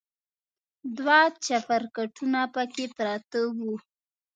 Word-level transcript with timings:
دوه 0.97 1.19
چپرکټونه 1.45 2.39
پکې 2.53 2.85
پراته 2.95 3.41
و. 3.57 3.59